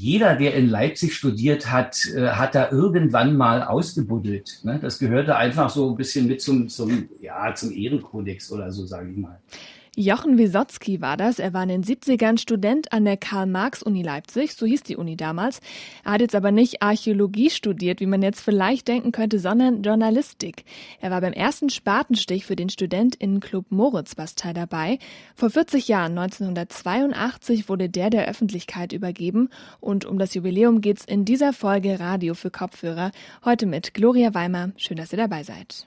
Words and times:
jeder, 0.00 0.34
der 0.34 0.54
in 0.54 0.70
Leipzig 0.70 1.14
studiert 1.14 1.70
hat, 1.70 2.06
äh, 2.16 2.28
hat 2.28 2.54
da 2.54 2.70
irgendwann 2.70 3.36
mal 3.36 3.62
ausgebuddelt. 3.62 4.60
Ne? 4.62 4.78
Das 4.80 4.98
gehörte 4.98 5.36
einfach 5.36 5.68
so 5.68 5.90
ein 5.90 5.96
bisschen 5.96 6.26
mit 6.26 6.40
zum, 6.40 6.68
zum, 6.70 7.10
ja, 7.20 7.54
zum 7.54 7.70
Ehrenkodex 7.70 8.50
oder 8.50 8.72
so, 8.72 8.86
sage 8.86 9.10
ich 9.10 9.16
mal. 9.18 9.38
Jochen 9.96 10.38
Wisotzki 10.38 11.00
war 11.00 11.16
das. 11.16 11.38
Er 11.38 11.52
war 11.52 11.64
in 11.64 11.68
den 11.68 11.84
70ern 11.84 12.38
Student 12.38 12.92
an 12.92 13.04
der 13.04 13.16
Karl-Marx-Uni 13.16 14.02
Leipzig, 14.02 14.54
so 14.54 14.64
hieß 14.64 14.84
die 14.84 14.96
Uni 14.96 15.16
damals. 15.16 15.60
Er 16.04 16.12
hat 16.12 16.20
jetzt 16.20 16.34
aber 16.34 16.52
nicht 16.52 16.80
Archäologie 16.80 17.50
studiert, 17.50 18.00
wie 18.00 18.06
man 18.06 18.22
jetzt 18.22 18.40
vielleicht 18.40 18.86
denken 18.86 19.10
könnte, 19.10 19.40
sondern 19.40 19.82
Journalistik. 19.82 20.64
Er 21.00 21.10
war 21.10 21.20
beim 21.20 21.32
ersten 21.32 21.70
Spatenstich 21.70 22.46
für 22.46 22.56
den 22.56 22.68
Studentinnеnclub 22.68 23.66
Moritzbastei 23.70 24.52
dabei. 24.52 24.98
Vor 25.34 25.50
40 25.50 25.88
Jahren, 25.88 26.16
1982, 26.16 27.68
wurde 27.68 27.88
der 27.88 28.10
der 28.10 28.28
Öffentlichkeit 28.28 28.92
übergeben. 28.92 29.50
Und 29.80 30.04
um 30.04 30.18
das 30.18 30.34
Jubiläum 30.34 30.80
geht's 30.80 31.04
in 31.04 31.24
dieser 31.24 31.52
Folge 31.52 31.98
Radio 31.98 32.34
für 32.34 32.50
Kopfhörer. 32.50 33.10
Heute 33.44 33.66
mit 33.66 33.92
Gloria 33.92 34.34
Weimer. 34.34 34.70
Schön, 34.76 34.96
dass 34.96 35.12
ihr 35.12 35.18
dabei 35.18 35.42
seid. 35.42 35.86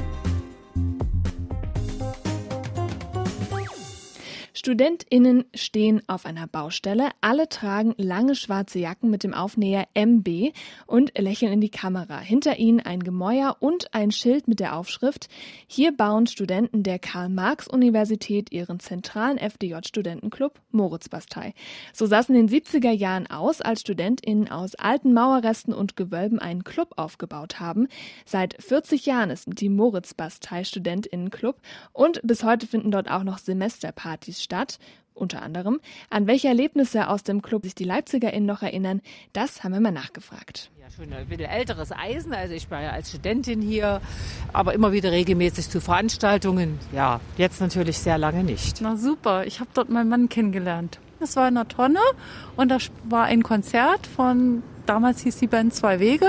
StudentInnen 4.61 5.45
stehen 5.55 6.03
auf 6.05 6.27
einer 6.27 6.45
Baustelle. 6.45 7.09
Alle 7.19 7.49
tragen 7.49 7.95
lange 7.97 8.35
schwarze 8.35 8.77
Jacken 8.77 9.09
mit 9.09 9.23
dem 9.23 9.33
Aufnäher 9.33 9.87
MB 9.95 10.51
und 10.85 11.17
lächeln 11.17 11.53
in 11.53 11.61
die 11.61 11.71
Kamera. 11.71 12.19
Hinter 12.19 12.59
ihnen 12.59 12.79
ein 12.79 12.99
Gemäuer 12.99 13.57
und 13.59 13.91
ein 13.95 14.11
Schild 14.11 14.47
mit 14.47 14.59
der 14.59 14.77
Aufschrift 14.77 15.29
Hier 15.65 15.97
bauen 15.97 16.27
Studenten 16.27 16.83
der 16.83 16.99
Karl-Marx-Universität 16.99 18.51
ihren 18.51 18.79
zentralen 18.79 19.39
FDJ-Studentenclub 19.39 20.61
Moritzbastei. 20.69 21.55
So 21.91 22.05
saßen 22.05 22.35
in 22.35 22.45
den 22.45 22.61
70er 22.61 22.91
Jahren 22.91 23.25
aus, 23.25 23.61
als 23.61 23.81
StudentInnen 23.81 24.51
aus 24.51 24.75
alten 24.75 25.11
Mauerresten 25.11 25.73
und 25.73 25.95
Gewölben 25.95 26.37
einen 26.37 26.63
Club 26.63 26.93
aufgebaut 26.97 27.59
haben. 27.59 27.87
Seit 28.27 28.61
40 28.61 29.07
Jahren 29.07 29.31
ist 29.31 29.47
die 29.47 29.69
Moritzbastei 29.69 30.63
StudentInnenclub 30.63 31.59
und 31.93 32.21
bis 32.21 32.43
heute 32.43 32.67
finden 32.67 32.91
dort 32.91 33.09
auch 33.09 33.23
noch 33.23 33.39
Semesterpartys 33.39 34.43
statt. 34.43 34.50
Stadt, 34.51 34.79
unter 35.13 35.41
anderem. 35.43 35.79
An 36.09 36.27
welche 36.27 36.49
Erlebnisse 36.49 37.07
aus 37.07 37.23
dem 37.23 37.41
Club 37.41 37.63
sich 37.63 37.73
die 37.73 37.85
LeipzigerInnen 37.85 38.45
noch 38.45 38.61
erinnern, 38.61 39.01
das 39.31 39.63
haben 39.63 39.71
wir 39.71 39.79
mal 39.79 39.93
nachgefragt. 39.93 40.71
Ja, 40.81 40.87
schon 40.89 41.13
ein 41.13 41.25
bisschen 41.27 41.49
älteres 41.49 41.93
Eisen. 41.93 42.33
Also 42.33 42.53
ich 42.53 42.69
war 42.69 42.81
ja 42.81 42.89
als 42.89 43.11
Studentin 43.11 43.61
hier, 43.61 44.01
aber 44.51 44.73
immer 44.73 44.91
wieder 44.91 45.11
regelmäßig 45.11 45.69
zu 45.69 45.79
Veranstaltungen. 45.79 46.79
Ja, 46.93 47.21
jetzt 47.37 47.61
natürlich 47.61 47.99
sehr 47.99 48.17
lange 48.17 48.43
nicht. 48.43 48.81
Na 48.81 48.97
super, 48.97 49.45
ich 49.45 49.61
habe 49.61 49.69
dort 49.73 49.89
meinen 49.89 50.09
Mann 50.09 50.27
kennengelernt. 50.27 50.99
Das 51.21 51.37
war 51.37 51.47
in 51.47 51.55
der 51.55 51.69
Tonne 51.69 51.99
und 52.57 52.69
da 52.69 52.77
war 53.05 53.23
ein 53.23 53.41
Konzert 53.41 54.07
von, 54.07 54.63
damals 54.85 55.21
hieß 55.21 55.37
die 55.37 55.47
Band 55.47 55.73
Zwei 55.73 56.01
Wege. 56.01 56.27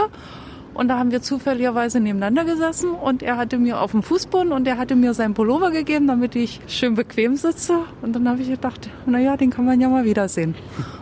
Und 0.74 0.88
da 0.88 0.98
haben 0.98 1.10
wir 1.10 1.22
zufälligerweise 1.22 2.00
nebeneinander 2.00 2.44
gesessen 2.44 2.90
und 2.90 3.22
er 3.22 3.36
hatte 3.36 3.58
mir 3.58 3.80
auf 3.80 3.90
dem 3.90 4.02
Fußboden 4.02 4.52
und 4.52 4.66
er 4.66 4.78
hatte 4.78 4.96
mir 4.96 5.12
seinen 5.14 5.34
Pullover 5.34 5.70
gegeben, 5.70 6.06
damit 6.06 6.34
ich 6.34 6.60
schön 6.66 6.94
bequem 6.94 7.36
sitze. 7.36 7.80
Und 8.00 8.14
dann 8.14 8.28
habe 8.28 8.40
ich 8.40 8.48
gedacht, 8.48 8.88
naja, 9.06 9.36
den 9.36 9.50
kann 9.50 9.66
man 9.66 9.80
ja 9.80 9.88
mal 9.88 10.04
wiedersehen. 10.04 10.54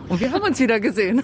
Und 0.09 0.19
wir 0.19 0.31
haben 0.31 0.43
uns 0.43 0.59
wieder 0.59 0.79
gesehen. 0.79 1.23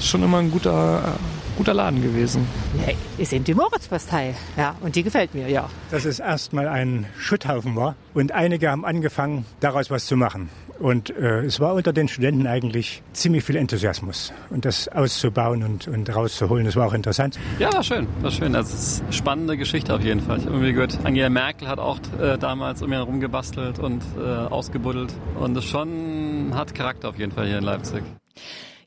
Schon 0.00 0.22
immer 0.22 0.38
ein 0.38 0.50
guter, 0.50 1.16
guter 1.58 1.74
Laden 1.74 2.02
gewesen. 2.02 2.46
Nee, 2.86 2.96
wir 3.18 3.26
sind 3.26 3.46
die 3.46 3.54
Moritzbastei. 3.54 4.34
Ja, 4.56 4.74
und 4.80 4.96
die 4.96 5.02
gefällt 5.02 5.34
mir, 5.34 5.48
ja. 5.48 5.68
Dass 5.90 6.06
es 6.06 6.18
erstmal 6.18 6.68
ein 6.68 7.06
Schutthaufen 7.18 7.76
war 7.76 7.94
und 8.14 8.32
einige 8.32 8.70
haben 8.70 8.86
angefangen, 8.86 9.44
daraus 9.60 9.90
was 9.90 10.06
zu 10.06 10.16
machen. 10.16 10.48
Und 10.82 11.10
äh, 11.10 11.44
es 11.44 11.60
war 11.60 11.74
unter 11.74 11.92
den 11.92 12.08
Studenten 12.08 12.48
eigentlich 12.48 13.04
ziemlich 13.12 13.44
viel 13.44 13.54
Enthusiasmus. 13.54 14.32
Und 14.50 14.64
das 14.64 14.88
auszubauen 14.88 15.62
und, 15.62 15.86
und 15.86 16.12
rauszuholen, 16.12 16.64
das 16.64 16.74
war 16.74 16.88
auch 16.88 16.92
interessant. 16.92 17.38
Ja, 17.60 17.72
war 17.72 17.84
schön. 17.84 18.08
War 18.20 18.32
schön. 18.32 18.52
Das 18.52 18.74
ist 18.74 19.02
eine 19.04 19.12
spannende 19.12 19.56
Geschichte 19.56 19.94
auf 19.94 20.02
jeden 20.02 20.20
Fall. 20.20 20.38
Ich 20.38 20.44
habe 20.44 20.54
irgendwie 20.54 20.72
gehört, 20.72 20.98
Angela 21.04 21.28
Merkel 21.28 21.68
hat 21.68 21.78
auch 21.78 22.00
äh, 22.20 22.36
damals 22.36 22.82
um 22.82 22.88
ihn 22.88 22.94
herumgebastelt 22.94 23.78
und 23.78 24.02
äh, 24.18 24.22
ausgebuddelt. 24.22 25.14
Und 25.38 25.54
das 25.54 25.64
schon 25.64 26.50
hat 26.52 26.74
Charakter 26.74 27.10
auf 27.10 27.18
jeden 27.18 27.30
Fall 27.30 27.46
hier 27.46 27.58
in 27.58 27.64
Leipzig. 27.64 28.02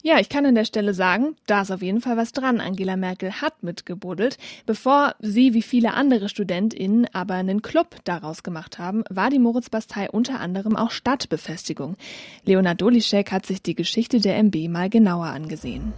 Ja, 0.07 0.19
ich 0.19 0.29
kann 0.29 0.45
an 0.45 0.53
der 0.53 0.65
Stelle 0.65 0.93
sagen, 0.93 1.35
da 1.47 1.63
ist 1.63 1.71
auf 1.71 1.81
jeden 1.81 1.99
Fall 1.99 2.15
was 2.15 2.31
dran. 2.31 2.61
Angela 2.61 2.95
Merkel 2.95 3.41
hat 3.41 3.63
mitgebuddelt. 3.63 4.37
Bevor 4.67 5.15
sie 5.19 5.55
wie 5.55 5.63
viele 5.63 5.95
andere 5.95 6.29
StudentInnen 6.29 7.07
aber 7.11 7.33
einen 7.33 7.63
Club 7.63 7.95
daraus 8.03 8.43
gemacht 8.43 8.77
haben, 8.77 9.03
war 9.09 9.31
die 9.31 9.39
Moritzbastei 9.39 10.11
unter 10.11 10.39
anderem 10.39 10.75
auch 10.75 10.91
Stadtbefestigung. 10.91 11.97
Leonard 12.43 12.79
Dolischek 12.81 13.31
hat 13.31 13.47
sich 13.47 13.63
die 13.63 13.73
Geschichte 13.73 14.19
der 14.19 14.37
MB 14.37 14.69
mal 14.69 14.91
genauer 14.91 15.25
angesehen. 15.25 15.91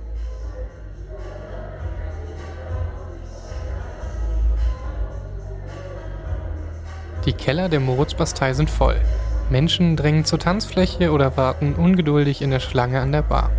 Die 7.26 7.34
Keller 7.34 7.68
der 7.68 7.82
Moritzbastei 7.82 8.54
sind 8.54 8.70
voll. 8.70 9.02
Menschen 9.50 9.98
drängen 9.98 10.24
zur 10.24 10.40
Tanzfläche 10.40 11.12
oder 11.12 11.36
warten 11.36 11.76
ungeduldig 11.76 12.42
in 12.42 12.52
der 12.52 12.62
Schlange 12.62 13.02
an 13.02 13.12
der 13.12 13.24
Bar. 13.24 13.52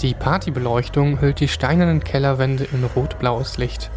Die 0.00 0.14
Partybeleuchtung 0.14 1.20
hüllt 1.20 1.40
die 1.40 1.48
steinernen 1.48 2.04
Kellerwände 2.04 2.62
in 2.72 2.84
rot-blaues 2.84 3.58
Licht. 3.58 3.90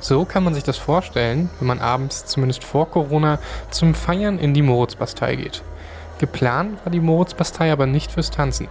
So 0.00 0.24
kann 0.24 0.44
man 0.44 0.54
sich 0.54 0.64
das 0.64 0.78
vorstellen, 0.78 1.50
wenn 1.58 1.68
man 1.68 1.78
abends, 1.78 2.24
zumindest 2.24 2.64
vor 2.64 2.88
Corona, 2.88 3.38
zum 3.70 3.94
Feiern 3.94 4.38
in 4.38 4.54
die 4.54 4.62
Moritzbastei 4.62 5.36
geht. 5.36 5.62
Geplant 6.18 6.82
war 6.86 6.90
die 6.90 7.00
Moritzbastei 7.00 7.70
aber 7.70 7.84
nicht 7.84 8.10
fürs 8.10 8.30
Tanzen. 8.30 8.66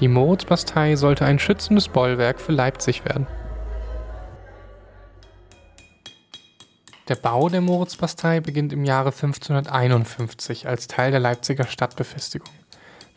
Die 0.00 0.08
Moritzbastei 0.08 0.96
sollte 0.96 1.24
ein 1.24 1.38
schützendes 1.38 1.88
Bollwerk 1.88 2.38
für 2.38 2.52
Leipzig 2.52 3.06
werden. 3.06 3.26
Der 7.08 7.14
Bau 7.14 7.48
der 7.48 7.62
Moritzbastei 7.62 8.40
beginnt 8.40 8.74
im 8.74 8.84
Jahre 8.84 9.10
1551 9.10 10.68
als 10.68 10.86
Teil 10.86 11.12
der 11.12 11.20
Leipziger 11.20 11.66
Stadtbefestigung. 11.66 12.52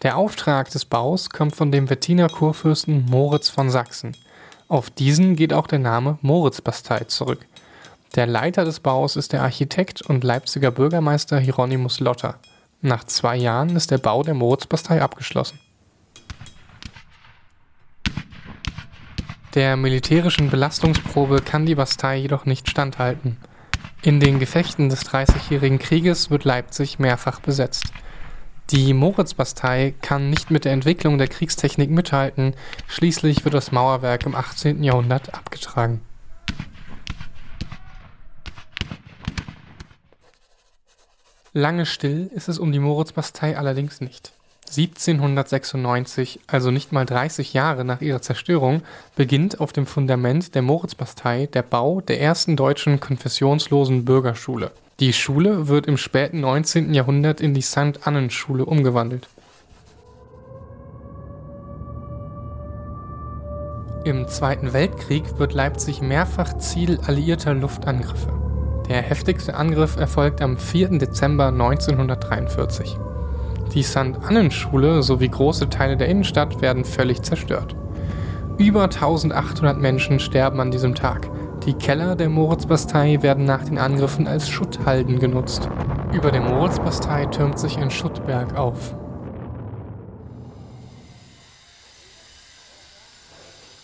Der 0.02 0.16
Auftrag 0.16 0.70
des 0.70 0.86
Baus 0.86 1.30
kommt 1.30 1.58
von 1.58 1.74
dem 1.74 1.90
Wettiner 1.90 2.30
Kurfürsten 2.30 3.06
Moritz 3.10 3.50
von 3.50 3.70
Sachsen. 3.70 4.16
Auf 4.70 4.90
diesen 4.90 5.36
geht 5.36 5.52
auch 5.52 5.68
der 5.68 5.80
Name 5.80 6.18
Moritzbastei 6.22 7.00
zurück. 7.06 7.46
Der 8.16 8.26
Leiter 8.26 8.64
des 8.64 8.80
Baus 8.80 9.18
ist 9.18 9.34
der 9.34 9.44
Architekt 9.44 10.02
und 10.02 10.24
Leipziger 10.24 10.72
Bürgermeister 10.72 11.38
Hieronymus 11.38 12.00
Lotter. 12.00 12.40
Nach 12.82 13.04
zwei 13.04 13.36
Jahren 13.36 13.76
ist 13.76 13.92
der 13.92 13.98
Bau 13.98 14.24
der 14.24 14.36
Moritzbastei 14.36 15.02
abgeschlossen. 15.02 15.60
Der 19.54 19.76
militärischen 19.76 20.50
Belastungsprobe 20.50 21.42
kann 21.42 21.66
die 21.66 21.76
Bastei 21.76 22.18
jedoch 22.18 22.46
nicht 22.46 22.70
standhalten. 22.70 23.36
In 24.02 24.22
den 24.22 24.40
Gefechten 24.40 24.88
des 24.88 25.02
Dreißigjährigen 25.02 25.78
Krieges 25.78 26.30
wird 26.30 26.46
Leipzig 26.46 27.00
mehrfach 27.00 27.42
besetzt. 27.42 27.92
Die 28.72 28.94
Moritzbastei 28.94 29.96
kann 30.00 30.30
nicht 30.30 30.52
mit 30.52 30.63
der 30.63 30.74
Entwicklung 30.74 31.18
der 31.18 31.28
Kriegstechnik 31.28 31.90
mithalten, 31.90 32.53
schließlich 32.88 33.44
wird 33.44 33.56
das 33.56 33.72
Mauerwerk 33.72 34.28
im 34.28 34.35
18. 34.35 34.84
Jahrhundert 34.84 35.34
abgetragen. 35.34 36.02
Lange 41.52 41.88
still 41.88 42.30
ist 42.35 42.47
es 42.47 42.59
um 42.59 42.72
die 42.72 42.78
Moritzbastei 42.78 43.57
allerdings 43.57 44.02
nicht. 44.02 44.34
1796, 44.68 46.41
also 46.46 46.69
nicht 46.69 46.91
mal 46.91 47.07
30 47.07 47.53
Jahre 47.53 47.84
nach 47.84 48.01
ihrer 48.01 48.22
Zerstörung, 48.22 48.84
beginnt 49.16 49.59
auf 49.59 49.74
dem 49.74 49.88
Fundament 49.88 50.53
der 50.53 50.62
Moritzbastei 50.62 51.47
der 51.47 51.63
Bau 51.63 52.01
der 52.01 52.22
ersten 52.22 52.56
deutschen 52.56 53.00
konfessionslosen 53.00 54.06
Bürgerschule. 54.06 54.72
Die 55.00 55.14
Schule 55.14 55.70
wird 55.70 55.88
im 55.88 55.96
späten 55.96 56.42
19. 56.42 56.94
Jahrhundert 56.94 57.40
in 57.40 57.54
die 57.54 57.62
St. 57.62 58.06
Annen-Schule 58.06 58.66
umgewandelt. 58.66 59.30
Im 64.04 64.28
Zweiten 64.28 64.74
Weltkrieg 64.74 65.40
wird 65.40 65.54
Leipzig 65.54 66.01
mehrfach 66.01 66.57
Ziel 66.57 67.00
alliierter 67.06 67.54
Luftangriffe. 67.54 68.34
Der 68.90 69.01
heftigste 69.01 69.54
Angriff 69.54 69.96
erfolgt 69.96 70.42
am 70.42 70.57
4. 70.57 70.98
Dezember 70.98 71.48
1943. 71.48 72.98
Die 73.74 73.84
St. 73.84 74.18
Annen-Schule 74.28 75.01
sowie 75.01 75.30
große 75.30 75.69
Teile 75.69 75.96
der 75.96 76.10
Innenstadt 76.10 76.62
werden 76.62 76.84
völlig 76.84 77.22
zerstört. 77.22 77.74
Über 78.57 78.84
1800 78.84 79.80
Menschen 79.80 80.19
sterben 80.19 80.60
an 80.60 80.72
diesem 80.72 80.94
Tag. 80.94 81.30
Die 81.66 81.74
Keller 81.74 82.16
der 82.16 82.30
Moritzbastei 82.30 83.22
werden 83.22 83.44
nach 83.44 83.66
den 83.66 83.78
Angriffen 83.78 84.28
als 84.28 84.48
Schutthalden 84.48 85.20
genutzt. 85.20 85.68
Über 86.14 86.32
der 86.32 86.42
Moritzbastei 86.42 87.26
türmt 87.26 87.60
sich 87.60 87.78
ein 87.78 87.92
Schuttberg 87.92 88.58
auf. 88.58 88.96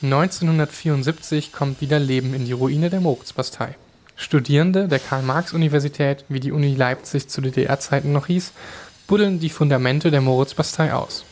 1974 0.01 1.51
kommt 1.51 1.81
wieder 1.81 1.99
Leben 1.99 2.33
in 2.33 2.45
die 2.45 2.53
Ruine 2.53 2.89
der 2.89 3.01
Moritzbastei. 3.01 3.75
Studierende 4.15 4.87
der 4.87 4.99
Karl-Marx-Universität, 4.99 6.23
wie 6.29 6.39
die 6.39 6.53
Uni 6.53 6.75
Leipzig 6.75 7.27
zu 7.27 7.41
DDR-Zeiten 7.41 8.13
noch 8.13 8.27
hieß, 8.27 8.53
buddeln 9.07 9.39
die 9.39 9.49
Fundamente 9.49 10.11
der 10.11 10.21
Moritzbastei 10.21 10.93
aus. 10.93 11.25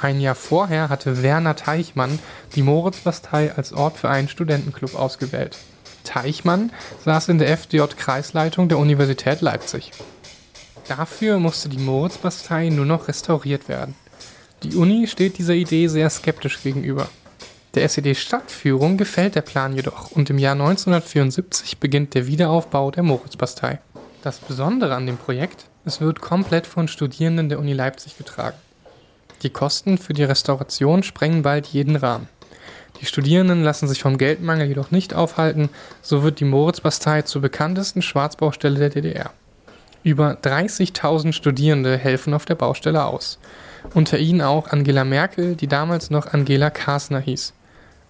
Ein 0.00 0.20
Jahr 0.20 0.36
vorher 0.36 0.90
hatte 0.90 1.24
Werner 1.24 1.56
Teichmann 1.56 2.20
die 2.54 2.62
Moritzbastei 2.62 3.52
als 3.52 3.72
Ort 3.72 3.96
für 3.96 4.08
einen 4.08 4.28
Studentenclub 4.28 4.94
ausgewählt. 4.94 5.58
Teichmann 6.08 6.72
saß 7.04 7.28
in 7.28 7.38
der 7.38 7.50
FDJ-Kreisleitung 7.56 8.68
der 8.68 8.78
Universität 8.78 9.42
Leipzig. 9.42 9.92
Dafür 10.88 11.38
musste 11.38 11.68
die 11.68 11.78
Moritzbastei 11.78 12.70
nur 12.70 12.86
noch 12.86 13.08
restauriert 13.08 13.68
werden. 13.68 13.94
Die 14.62 14.74
Uni 14.74 15.06
steht 15.06 15.36
dieser 15.36 15.52
Idee 15.52 15.86
sehr 15.86 16.08
skeptisch 16.08 16.62
gegenüber. 16.62 17.08
Der 17.74 17.84
SED-Stadtführung 17.84 18.96
gefällt 18.96 19.34
der 19.34 19.42
Plan 19.42 19.74
jedoch 19.74 20.10
und 20.10 20.30
im 20.30 20.38
Jahr 20.38 20.54
1974 20.54 21.78
beginnt 21.78 22.14
der 22.14 22.26
Wiederaufbau 22.26 22.90
der 22.90 23.02
Moritzbastei. 23.02 23.78
Das 24.22 24.38
Besondere 24.38 24.94
an 24.94 25.06
dem 25.06 25.18
Projekt, 25.18 25.66
es 25.84 26.00
wird 26.00 26.20
komplett 26.22 26.66
von 26.66 26.88
Studierenden 26.88 27.50
der 27.50 27.58
Uni 27.58 27.74
Leipzig 27.74 28.16
getragen. 28.16 28.56
Die 29.42 29.50
Kosten 29.50 29.98
für 29.98 30.14
die 30.14 30.24
Restauration 30.24 31.02
sprengen 31.02 31.42
bald 31.42 31.66
jeden 31.66 31.96
Rahmen. 31.96 32.28
Die 33.00 33.06
Studierenden 33.06 33.62
lassen 33.62 33.86
sich 33.86 34.02
vom 34.02 34.18
Geldmangel 34.18 34.68
jedoch 34.68 34.90
nicht 34.90 35.14
aufhalten, 35.14 35.68
so 36.02 36.22
wird 36.22 36.40
die 36.40 36.44
Moritzbastei 36.44 37.22
zur 37.22 37.42
bekanntesten 37.42 38.02
Schwarzbaustelle 38.02 38.78
der 38.78 38.90
DDR. 38.90 39.30
Über 40.02 40.32
30.000 40.32 41.32
Studierende 41.32 41.96
helfen 41.96 42.34
auf 42.34 42.44
der 42.44 42.54
Baustelle 42.54 43.04
aus. 43.04 43.38
Unter 43.94 44.18
ihnen 44.18 44.42
auch 44.42 44.68
Angela 44.68 45.04
Merkel, 45.04 45.54
die 45.54 45.68
damals 45.68 46.10
noch 46.10 46.32
Angela 46.32 46.70
Kasner 46.70 47.20
hieß. 47.20 47.52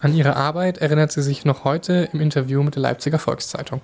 An 0.00 0.14
ihre 0.14 0.36
Arbeit 0.36 0.78
erinnert 0.78 1.12
sie 1.12 1.22
sich 1.22 1.44
noch 1.44 1.64
heute 1.64 2.08
im 2.12 2.20
Interview 2.20 2.62
mit 2.62 2.76
der 2.76 2.82
Leipziger 2.82 3.18
Volkszeitung. 3.18 3.80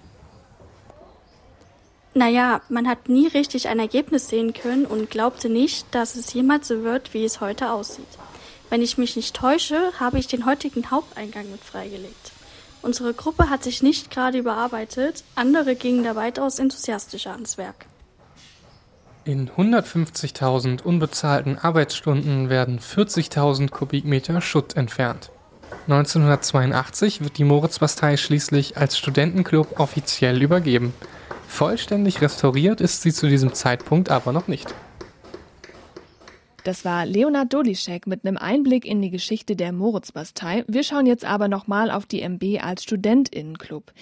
Naja, 2.14 2.60
man 2.68 2.86
hat 2.86 3.08
nie 3.08 3.26
richtig 3.26 3.68
ein 3.68 3.80
Ergebnis 3.80 4.28
sehen 4.28 4.52
können 4.52 4.86
und 4.86 5.10
glaubte 5.10 5.48
nicht, 5.48 5.86
dass 5.90 6.14
es 6.14 6.32
jemals 6.32 6.68
so 6.68 6.84
wird, 6.84 7.12
wie 7.12 7.24
es 7.24 7.40
heute 7.40 7.72
aussieht. 7.72 8.06
Wenn 8.74 8.82
ich 8.82 8.98
mich 8.98 9.14
nicht 9.14 9.36
täusche, 9.36 9.92
habe 10.00 10.18
ich 10.18 10.26
den 10.26 10.46
heutigen 10.46 10.90
Haupteingang 10.90 11.48
mit 11.48 11.62
freigelegt. 11.62 12.32
Unsere 12.82 13.14
Gruppe 13.14 13.48
hat 13.48 13.62
sich 13.62 13.84
nicht 13.84 14.10
gerade 14.10 14.38
überarbeitet, 14.38 15.22
andere 15.36 15.76
gingen 15.76 16.02
da 16.02 16.16
weitaus 16.16 16.58
enthusiastischer 16.58 17.30
ans 17.30 17.56
Werk. 17.56 17.86
In 19.24 19.48
150.000 19.48 20.82
unbezahlten 20.82 21.56
Arbeitsstunden 21.56 22.50
werden 22.50 22.80
40.000 22.80 23.70
Kubikmeter 23.70 24.40
Schutt 24.40 24.76
entfernt. 24.76 25.30
1982 25.86 27.20
wird 27.22 27.38
die 27.38 27.44
Moritzbastei 27.44 28.16
schließlich 28.16 28.76
als 28.76 28.98
Studentenclub 28.98 29.78
offiziell 29.78 30.42
übergeben. 30.42 30.92
Vollständig 31.46 32.20
restauriert 32.20 32.80
ist 32.80 33.02
sie 33.02 33.12
zu 33.12 33.28
diesem 33.28 33.54
Zeitpunkt 33.54 34.10
aber 34.10 34.32
noch 34.32 34.48
nicht. 34.48 34.74
Das 36.64 36.82
war 36.86 37.04
Leonard 37.04 37.52
Dolischek 37.52 38.06
mit 38.06 38.24
einem 38.24 38.38
Einblick 38.38 38.86
in 38.86 39.02
die 39.02 39.10
Geschichte 39.10 39.54
der 39.54 39.70
Moritzbastei. 39.70 40.64
Wir 40.66 40.82
schauen 40.82 41.04
jetzt 41.04 41.26
aber 41.26 41.46
nochmal 41.46 41.90
auf 41.90 42.06
die 42.06 42.22
MB 42.22 42.62
als 42.62 42.84
Studentinnenclub. 42.84 43.92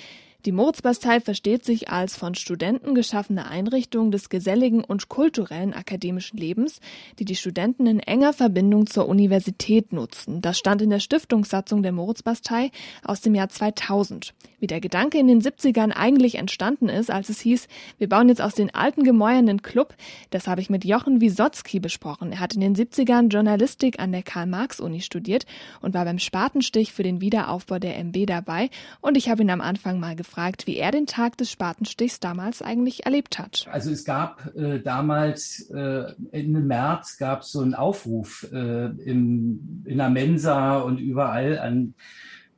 Die 0.44 0.50
Moritzbastei 0.50 1.21
versteht 1.21 1.65
sich 1.65 1.91
als 1.91 2.17
von 2.17 2.35
Studenten 2.35 2.97
geschaffene 2.97 3.47
Einrichtung 3.47 4.11
des 4.11 4.29
geselligen 4.29 4.83
und 4.83 5.09
kulturellen 5.09 5.73
akademischen 5.73 6.37
Lebens, 6.37 6.81
die 7.21 7.25
die 7.25 7.37
Studenten 7.37 7.87
in 7.87 8.00
enger 8.00 8.33
Verbindung 8.33 8.89
zur 8.89 9.09
Universität 9.09 9.93
nutzen. 9.93 10.43
Das 10.43 10.59
stand 10.59 10.83
in 10.83 10.91
der 10.91 10.99
Stiftungssatzung 10.99 11.85
der 11.85 11.93
Moritzbastei 11.93 12.73
aus 13.05 13.21
dem 13.21 13.37
Jahr 13.37 13.50
2000. 13.50 14.35
Wie 14.59 14.67
der 14.67 14.81
Gedanke 14.81 15.19
in 15.19 15.29
den 15.29 15.41
70ern 15.41 15.93
eigentlich 15.93 16.35
entstanden 16.35 16.89
ist, 16.89 17.12
als 17.12 17.29
es 17.29 17.39
hieß, 17.41 17.69
wir 17.99 18.09
bauen 18.09 18.29
jetzt 18.29 18.43
aus 18.43 18.55
den 18.55 18.75
alten 18.75 19.05
Gemäuern 19.05 19.49
einen 19.49 19.62
Club, 19.62 19.94
das 20.31 20.49
habe 20.49 20.61
ich 20.61 20.71
mit 20.71 20.85
Jochen 20.85 21.21
Wisotzki 21.21 21.79
besprochen. 21.79 22.33
Er 22.33 22.41
hat 22.41 22.55
in 22.55 22.61
den 22.61 22.75
70ern 22.75 23.29
Journalistik 23.29 24.00
an 24.00 24.11
der 24.11 24.25
Karl-Marx-Uni 24.25 25.03
studiert 25.03 25.47
und 25.83 25.94
war 25.94 26.05
beim 26.05 26.19
Spatenstich 26.19 26.93
für 26.93 27.05
den 27.05 27.21
Wiederaufbau 27.21 27.79
der 27.79 27.97
MB 27.99 28.27
dabei 28.27 28.71
und 29.00 29.17
ich 29.17 29.29
habe 29.29 29.43
ihn 29.43 29.50
am 29.50 29.61
Anfang 29.61 30.00
mal 30.00 30.17
gefragt, 30.17 30.31
gefragt, 30.32 30.67
wie 30.67 30.79
er 30.79 30.90
den 30.93 31.06
Tag 31.06 31.37
des 31.37 31.50
Spatenstichs 31.50 32.19
damals 32.19 32.62
eigentlich 32.62 33.05
erlebt 33.05 33.38
hat. 33.38 33.67
Also 33.70 33.90
es 33.90 34.05
gab 34.05 34.55
äh, 34.56 34.81
damals 34.81 35.69
äh, 35.70 36.05
Ende 36.31 36.61
März 36.61 37.19
gab 37.19 37.43
es 37.43 37.52
so 37.52 37.61
einen 37.61 37.75
Aufruf 37.75 38.46
äh, 38.50 38.87
im, 38.87 39.84
in 39.84 39.99
der 39.99 40.08
Mensa 40.08 40.79
und 40.79 40.99
überall 40.99 41.58
an 41.58 41.94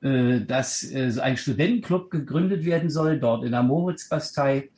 äh, 0.02 0.42
dass 0.42 0.84
äh, 0.84 1.12
ein 1.20 1.36
Studentenclub 1.36 2.12
gegründet 2.12 2.64
werden 2.64 2.90
soll, 2.90 3.18
dort 3.18 3.44
in 3.44 3.50
der 3.50 3.64
Moritzbastei. 3.64 4.70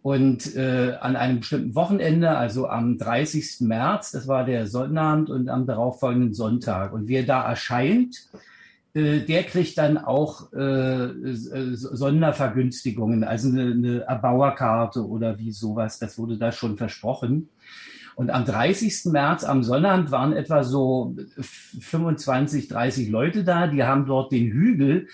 Und 0.00 0.56
äh, 0.56 0.94
an 1.00 1.16
einem 1.16 1.40
bestimmten 1.40 1.74
Wochenende, 1.74 2.30
also 2.30 2.66
am 2.68 2.96
30. 2.96 3.60
März, 3.60 4.12
das 4.12 4.26
war 4.26 4.46
der 4.46 4.66
Sonnabend 4.66 5.28
und 5.28 5.50
am 5.50 5.66
darauffolgenden 5.66 6.32
Sonntag. 6.32 6.94
Und 6.94 7.08
wer 7.08 7.24
da 7.24 7.46
erscheint, 7.46 8.28
der 8.98 9.42
kriegt 9.44 9.78
dann 9.78 9.98
auch 9.98 10.52
äh, 10.52 11.08
Sondervergünstigungen, 11.74 13.24
also 13.24 13.48
eine, 13.48 14.04
Erbauerkarte 14.06 15.06
oder 15.06 15.38
wie 15.38 15.52
sowas. 15.52 15.98
Das 15.98 16.18
wurde 16.18 16.38
da 16.38 16.52
schon 16.52 16.76
versprochen. 16.76 17.48
Und 18.16 18.30
am 18.30 18.44
30. 18.44 19.12
März 19.12 19.44
am 19.44 19.62
Sonnabend 19.62 20.10
waren 20.10 20.32
etwa 20.32 20.64
so 20.64 21.14
25, 21.80 22.68
30 22.68 23.10
Leute 23.10 23.44
da. 23.44 23.68
Die 23.68 23.84
haben 23.84 24.06
dort 24.06 24.32
den 24.32 24.50
Hügel, 24.50 25.06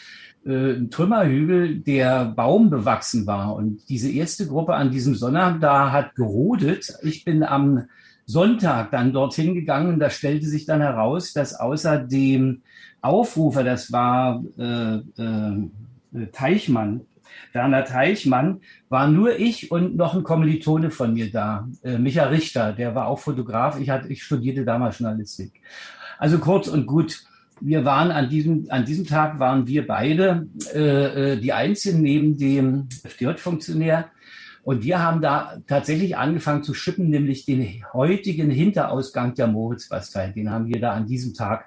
äh, 0.46 0.50
einen 0.50 0.90
Trümmerhügel, 0.90 1.80
der 1.80 2.24
baumbewachsen 2.24 3.26
war. 3.26 3.56
Und 3.56 3.88
diese 3.88 4.10
erste 4.10 4.46
Gruppe 4.46 4.74
an 4.74 4.90
diesem 4.90 5.14
Sonnabend 5.14 5.62
da 5.62 5.92
hat 5.92 6.14
gerodet. 6.14 6.94
Ich 7.02 7.24
bin 7.24 7.42
am 7.42 7.88
Sonntag 8.26 8.90
dann 8.90 9.12
dorthin 9.12 9.54
gegangen. 9.54 9.98
Da 9.98 10.10
stellte 10.10 10.46
sich 10.46 10.66
dann 10.66 10.80
heraus, 10.80 11.32
dass 11.32 11.58
außer 11.58 11.98
dem 11.98 12.62
Aufrufer, 13.00 13.64
das 13.64 13.92
war 13.92 14.42
äh, 14.58 14.96
äh, 14.96 16.26
Teichmann, 16.32 17.02
Werner 17.52 17.84
Teichmann, 17.84 18.60
war 18.88 19.08
nur 19.08 19.38
ich 19.38 19.70
und 19.70 19.96
noch 19.96 20.14
ein 20.14 20.22
Kommilitone 20.22 20.90
von 20.90 21.12
mir 21.12 21.30
da, 21.30 21.68
äh, 21.82 21.98
Micha 21.98 22.24
Richter, 22.24 22.72
der 22.72 22.94
war 22.94 23.08
auch 23.08 23.18
Fotograf. 23.18 23.78
Ich, 23.78 23.90
hatte, 23.90 24.08
ich 24.08 24.22
studierte 24.22 24.64
damals 24.64 24.98
Journalistik. 24.98 25.60
Also 26.18 26.38
kurz 26.38 26.68
und 26.68 26.86
gut, 26.86 27.24
wir 27.60 27.84
waren 27.84 28.10
an 28.10 28.28
diesem, 28.28 28.66
an 28.70 28.84
diesem 28.84 29.06
Tag 29.06 29.38
waren 29.38 29.66
wir 29.66 29.86
beide 29.86 30.48
äh, 30.74 31.32
äh 31.32 31.36
die 31.40 31.52
Einzigen 31.52 32.02
neben 32.02 32.36
dem 32.36 32.88
FDJ-Funktionär. 33.04 34.10
Und 34.64 34.82
wir 34.82 35.00
haben 35.00 35.20
da 35.20 35.58
tatsächlich 35.66 36.16
angefangen 36.16 36.62
zu 36.62 36.74
schippen, 36.74 37.10
nämlich 37.10 37.44
den 37.44 37.84
heutigen 37.92 38.50
Hinterausgang 38.50 39.34
der 39.34 39.46
Moritzbastei. 39.46 40.28
Den 40.28 40.50
haben 40.50 40.66
wir 40.66 40.80
da 40.80 40.92
an 40.92 41.06
diesem 41.06 41.34
Tag 41.34 41.66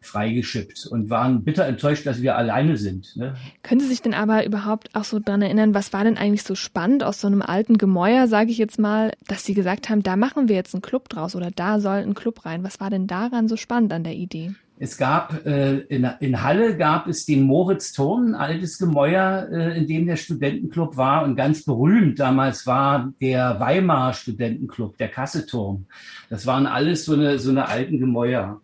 freigeschippt 0.00 0.86
und 0.86 1.10
waren 1.10 1.44
bitter 1.44 1.66
enttäuscht, 1.66 2.06
dass 2.06 2.22
wir 2.22 2.36
alleine 2.36 2.76
sind. 2.76 3.16
Ne? 3.16 3.34
Können 3.62 3.80
Sie 3.80 3.88
sich 3.88 4.00
denn 4.00 4.14
aber 4.14 4.46
überhaupt 4.46 4.94
auch 4.94 5.04
so 5.04 5.18
dran 5.18 5.42
erinnern, 5.42 5.74
was 5.74 5.92
war 5.92 6.04
denn 6.04 6.16
eigentlich 6.16 6.44
so 6.44 6.54
spannend 6.54 7.02
aus 7.02 7.20
so 7.20 7.26
einem 7.26 7.42
alten 7.42 7.78
Gemäuer, 7.78 8.28
sage 8.28 8.50
ich 8.52 8.58
jetzt 8.58 8.78
mal, 8.78 9.12
dass 9.26 9.44
Sie 9.44 9.54
gesagt 9.54 9.88
haben, 9.88 10.04
da 10.04 10.14
machen 10.14 10.48
wir 10.48 10.54
jetzt 10.54 10.74
einen 10.74 10.82
Club 10.82 11.08
draus 11.08 11.34
oder 11.34 11.50
da 11.50 11.80
soll 11.80 11.98
ein 11.98 12.14
Club 12.14 12.44
rein. 12.46 12.62
Was 12.62 12.80
war 12.80 12.90
denn 12.90 13.08
daran 13.08 13.48
so 13.48 13.56
spannend 13.56 13.92
an 13.92 14.04
der 14.04 14.14
Idee? 14.14 14.54
Es 14.80 14.96
gab 14.96 15.44
äh, 15.44 15.78
in, 15.78 16.08
in 16.20 16.42
Halle 16.42 16.76
gab 16.76 17.08
es 17.08 17.26
den 17.26 17.42
Moritz-Turm, 17.42 18.28
ein 18.28 18.34
altes 18.34 18.78
Gemäuer, 18.78 19.48
äh, 19.50 19.76
in 19.76 19.86
dem 19.88 20.06
der 20.06 20.16
Studentenclub 20.16 20.96
war 20.96 21.24
und 21.24 21.34
ganz 21.34 21.64
berühmt 21.64 22.20
damals 22.20 22.66
war 22.66 23.12
der 23.20 23.58
Weimar 23.58 24.12
Studentenclub, 24.12 24.96
der 24.96 25.08
Kasseturm. 25.08 25.86
Das 26.30 26.46
waren 26.46 26.66
alles 26.66 27.04
so 27.04 27.14
eine 27.14 27.38
so 27.38 27.50
eine 27.50 27.66
alten 27.68 27.98
Gemäuer. 27.98 28.60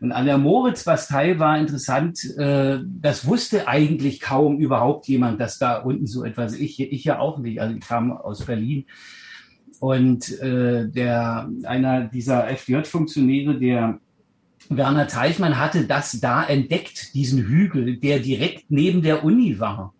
Und 0.00 0.12
an 0.12 0.26
der 0.26 0.38
Moritzbastei 0.38 1.38
war 1.38 1.58
interessant, 1.58 2.22
äh, 2.36 2.78
das 2.84 3.26
wusste 3.26 3.66
eigentlich 3.66 4.20
kaum 4.20 4.58
überhaupt 4.58 5.08
jemand, 5.08 5.40
dass 5.40 5.58
da 5.58 5.78
unten 5.78 6.06
so 6.06 6.24
etwas, 6.24 6.54
ich, 6.54 6.80
ich 6.80 7.04
ja 7.04 7.18
auch 7.18 7.38
nicht, 7.38 7.60
also 7.60 7.74
ich 7.74 7.80
kam 7.80 8.12
aus 8.12 8.44
Berlin. 8.44 8.84
Und 9.80 10.38
äh, 10.40 10.88
der, 10.88 11.48
einer 11.64 12.04
dieser 12.04 12.48
FDJ-Funktionäre, 12.48 13.58
der 13.58 14.00
Werner 14.68 15.08
Teichmann 15.08 15.58
hatte 15.58 15.84
das 15.84 16.20
da 16.20 16.44
entdeckt, 16.44 17.14
diesen 17.14 17.44
Hügel, 17.44 17.96
der 17.96 18.20
direkt 18.20 18.70
neben 18.70 19.02
der 19.02 19.24
Uni 19.24 19.60
war. 19.60 19.94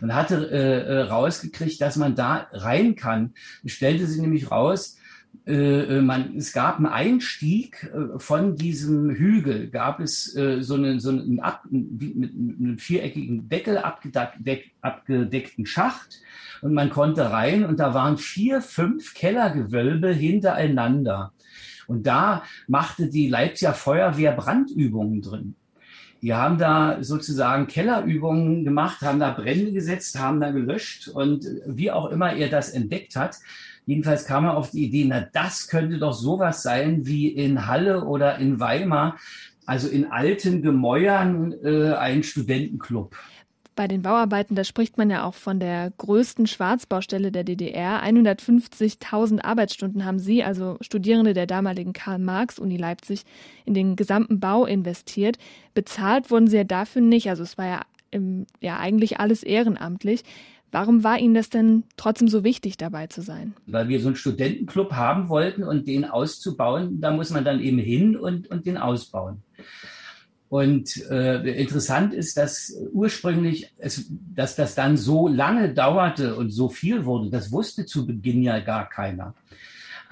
Und 0.00 0.14
hatte 0.14 0.50
äh, 0.50 0.82
äh 0.82 1.00
rausgekriegt, 1.02 1.80
dass 1.80 1.96
man 1.96 2.16
da 2.16 2.48
rein 2.52 2.96
kann. 2.96 3.34
Es 3.64 3.72
stellte 3.72 4.06
sich 4.06 4.20
nämlich 4.20 4.50
raus, 4.50 4.98
äh, 5.46 5.98
äh, 5.98 6.02
man, 6.02 6.36
es 6.36 6.52
gab 6.52 6.76
einen 6.76 6.86
Einstieg 6.86 7.90
äh, 7.92 8.18
von 8.18 8.54
diesem 8.54 9.10
Hügel, 9.10 9.70
gab 9.70 9.98
es 9.98 10.36
äh, 10.36 10.62
so 10.62 10.74
einen, 10.74 11.00
so 11.00 11.10
einen 11.10 11.40
ab, 11.40 11.64
mit, 11.70 12.16
mit 12.16 12.32
einem 12.32 12.78
viereckigen 12.78 13.48
Deckel 13.48 13.78
abgedeck, 13.78 14.70
abgedeckten 14.80 15.66
Schacht 15.66 16.20
und 16.60 16.74
man 16.74 16.90
konnte 16.90 17.30
rein 17.30 17.64
und 17.64 17.80
da 17.80 17.92
waren 17.92 18.18
vier, 18.18 18.60
fünf 18.60 19.14
Kellergewölbe 19.14 20.12
hintereinander. 20.12 21.32
Und 21.92 22.06
da 22.06 22.42
machte 22.66 23.08
die 23.08 23.28
Leipziger 23.28 23.74
Feuerwehr 23.74 24.32
Brandübungen 24.32 25.22
drin. 25.22 25.54
Die 26.22 26.34
haben 26.34 26.56
da 26.56 26.98
sozusagen 27.02 27.66
Kellerübungen 27.66 28.64
gemacht, 28.64 29.02
haben 29.02 29.18
da 29.18 29.30
Brände 29.32 29.72
gesetzt, 29.72 30.18
haben 30.18 30.40
da 30.40 30.50
gelöscht 30.50 31.08
und 31.08 31.46
wie 31.66 31.90
auch 31.90 32.10
immer 32.10 32.32
er 32.32 32.48
das 32.48 32.70
entdeckt 32.70 33.16
hat, 33.16 33.38
Jedenfalls 33.84 34.26
kam 34.26 34.44
er 34.44 34.56
auf 34.56 34.70
die 34.70 34.84
Idee, 34.84 35.06
na, 35.08 35.26
das 35.32 35.68
könnte 35.68 35.98
doch 35.98 36.12
sowas 36.12 36.62
sein 36.62 37.06
wie 37.06 37.28
in 37.28 37.66
Halle 37.66 38.04
oder 38.04 38.38
in 38.38 38.60
Weimar, 38.60 39.18
also 39.66 39.88
in 39.88 40.10
alten 40.10 40.62
Gemäuern 40.62 41.52
äh, 41.64 41.92
ein 41.94 42.22
Studentenclub. 42.22 43.16
Bei 43.74 43.88
den 43.88 44.02
Bauarbeiten, 44.02 44.54
da 44.54 44.64
spricht 44.64 44.98
man 44.98 45.08
ja 45.08 45.24
auch 45.24 45.34
von 45.34 45.58
der 45.58 45.92
größten 45.96 46.46
Schwarzbaustelle 46.46 47.32
der 47.32 47.42
DDR. 47.42 48.02
150.000 48.04 49.42
Arbeitsstunden 49.42 50.04
haben 50.04 50.18
Sie, 50.18 50.44
also 50.44 50.76
Studierende 50.82 51.32
der 51.32 51.46
damaligen 51.46 51.94
Karl-Marx-Uni 51.94 52.76
Leipzig, 52.76 53.22
in 53.64 53.72
den 53.72 53.96
gesamten 53.96 54.40
Bau 54.40 54.66
investiert. 54.66 55.38
Bezahlt 55.72 56.30
wurden 56.30 56.48
Sie 56.48 56.58
ja 56.58 56.64
dafür 56.64 57.00
nicht. 57.00 57.30
Also 57.30 57.42
es 57.42 57.56
war 57.56 57.66
ja, 57.66 57.80
im, 58.10 58.46
ja 58.60 58.78
eigentlich 58.78 59.20
alles 59.20 59.42
ehrenamtlich. 59.42 60.22
Warum 60.70 61.04
war 61.04 61.18
Ihnen 61.18 61.34
das 61.34 61.50
denn 61.50 61.84
trotzdem 61.96 62.28
so 62.28 62.44
wichtig, 62.44 62.78
dabei 62.78 63.06
zu 63.06 63.22
sein? 63.22 63.54
Weil 63.66 63.88
wir 63.88 64.00
so 64.00 64.08
einen 64.08 64.16
Studentenclub 64.16 64.92
haben 64.92 65.28
wollten 65.28 65.64
und 65.64 65.86
den 65.86 66.06
auszubauen, 66.06 67.00
da 67.00 67.10
muss 67.10 67.30
man 67.30 67.44
dann 67.44 67.60
eben 67.60 67.78
hin 67.78 68.16
und, 68.16 68.50
und 68.50 68.64
den 68.66 68.76
ausbauen. 68.78 69.42
Und 70.52 71.02
äh, 71.08 71.62
interessant 71.62 72.12
ist, 72.12 72.36
dass 72.36 72.76
ursprünglich, 72.92 73.72
es, 73.78 74.04
dass 74.34 74.54
das 74.54 74.74
dann 74.74 74.98
so 74.98 75.26
lange 75.26 75.72
dauerte 75.72 76.36
und 76.36 76.50
so 76.50 76.68
viel 76.68 77.06
wurde, 77.06 77.30
das 77.30 77.52
wusste 77.52 77.86
zu 77.86 78.06
Beginn 78.06 78.42
ja 78.42 78.60
gar 78.60 78.86
keiner. 78.86 79.32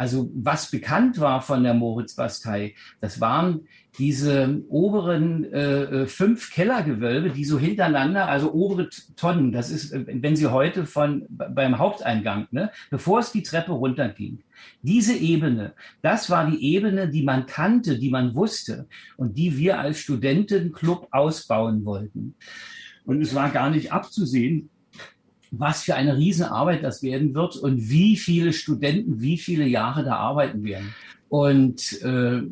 Also 0.00 0.30
was 0.32 0.70
bekannt 0.70 1.20
war 1.20 1.42
von 1.42 1.62
der 1.62 1.74
Moritz-Bastei, 1.74 2.74
das 3.02 3.20
waren 3.20 3.68
diese 3.98 4.62
oberen 4.70 5.44
äh, 5.52 5.82
äh, 5.82 6.06
fünf 6.06 6.54
Kellergewölbe, 6.54 7.28
die 7.28 7.44
so 7.44 7.58
hintereinander, 7.58 8.26
also 8.26 8.50
obere 8.54 8.88
Tonnen, 9.14 9.52
das 9.52 9.70
ist, 9.70 9.92
äh, 9.92 10.06
wenn 10.08 10.36
Sie 10.36 10.46
heute 10.46 10.86
von 10.86 11.26
beim 11.28 11.76
Haupteingang, 11.76 12.48
ne, 12.50 12.70
bevor 12.88 13.18
es 13.18 13.30
die 13.30 13.42
Treppe 13.42 13.72
runterging, 13.72 14.38
diese 14.80 15.14
Ebene, 15.14 15.74
das 16.00 16.30
war 16.30 16.50
die 16.50 16.64
Ebene, 16.64 17.10
die 17.10 17.22
man 17.22 17.44
kannte, 17.44 17.98
die 17.98 18.08
man 18.08 18.34
wusste 18.34 18.86
und 19.18 19.36
die 19.36 19.58
wir 19.58 19.80
als 19.80 19.98
Studentenclub 19.98 21.08
ausbauen 21.10 21.84
wollten. 21.84 22.36
Und 23.04 23.20
es 23.20 23.34
war 23.34 23.50
gar 23.50 23.68
nicht 23.68 23.92
abzusehen, 23.92 24.70
was 25.50 25.82
für 25.82 25.94
eine 25.94 26.16
Riesenarbeit 26.16 26.82
das 26.82 27.02
werden 27.02 27.34
wird 27.34 27.56
und 27.56 27.90
wie 27.90 28.16
viele 28.16 28.52
Studenten 28.52 29.20
wie 29.20 29.38
viele 29.38 29.66
Jahre 29.66 30.04
da 30.04 30.16
arbeiten 30.16 30.64
werden. 30.64 30.94
Und 31.30 32.02
äh, 32.02 32.42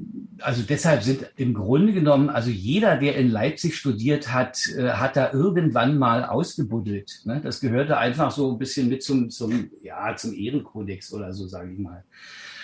also 0.41 0.63
deshalb 0.63 1.03
sind 1.03 1.29
im 1.37 1.53
Grunde 1.53 1.93
genommen, 1.93 2.31
also 2.31 2.51
jeder, 2.51 2.97
der 2.97 3.17
in 3.17 3.29
Leipzig 3.29 3.77
studiert 3.77 4.33
hat, 4.33 4.61
äh, 4.77 4.91
hat 4.91 5.17
da 5.17 5.33
irgendwann 5.33 5.99
mal 5.99 6.25
ausgebuddelt. 6.25 7.23
Ne? 7.25 7.41
Das 7.43 7.59
gehörte 7.59 7.99
einfach 7.99 8.31
so 8.31 8.53
ein 8.53 8.59
bisschen 8.59 8.89
mit 8.89 9.03
zum, 9.03 9.31
zum, 9.31 9.71
ja, 9.83 10.15
zum 10.15 10.33
Ehrenkodex 10.33 11.13
oder 11.13 11.33
so, 11.33 11.49
sage 11.49 11.73
ich 11.73 11.79
mal. 11.81 12.05